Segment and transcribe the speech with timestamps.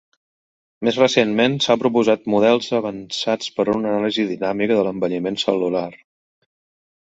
[0.87, 5.87] Més recentment, s'han proposat models avançats per a una anàlisi dinàmica de l'envelliment cel·lular.